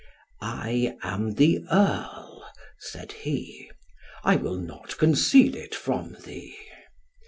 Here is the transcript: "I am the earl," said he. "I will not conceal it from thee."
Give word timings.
"I 0.41 0.95
am 1.03 1.35
the 1.35 1.63
earl," 1.71 2.49
said 2.79 3.11
he. 3.11 3.69
"I 4.23 4.35
will 4.35 4.57
not 4.57 4.97
conceal 4.97 5.55
it 5.55 5.75
from 5.75 6.17
thee." 6.25 6.57